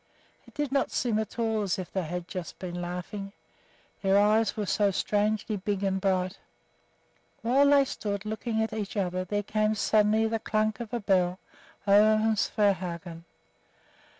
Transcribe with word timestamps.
It 0.47 0.55
did 0.55 0.71
not 0.71 0.89
seem 0.89 1.19
at 1.19 1.37
all 1.37 1.61
as 1.61 1.77
if 1.77 1.93
they 1.93 2.01
had 2.01 2.27
just 2.27 2.57
been 2.57 2.81
laughing, 2.81 3.33
their 4.01 4.17
eyes 4.17 4.57
were 4.57 4.65
so 4.65 4.89
strangely 4.89 5.57
big 5.57 5.83
and 5.83 6.01
bright. 6.01 6.39
While 7.43 7.69
they 7.69 7.85
stood 7.85 8.25
looking 8.25 8.63
at 8.63 8.73
each 8.73 8.97
other 8.97 9.23
there 9.23 9.43
came 9.43 9.75
suddenly 9.75 10.25
the 10.25 10.39
"klunk" 10.39 10.79
of 10.79 10.91
a 10.91 10.99
bell 10.99 11.37
over 11.85 12.17
from 12.17 12.35
Svehaugen. 12.35 13.25